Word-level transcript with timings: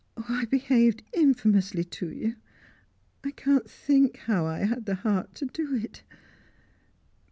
"I 0.27 0.45
behaved 0.45 1.03
infamously 1.13 1.83
to 1.83 2.09
you! 2.09 2.35
I 3.23 3.29
can't 3.29 3.69
think 3.69 4.17
how 4.25 4.47
I 4.47 4.63
had 4.65 4.87
the 4.87 4.95
heart 4.95 5.35
to 5.35 5.45
do 5.45 5.75
it!" 5.75 6.01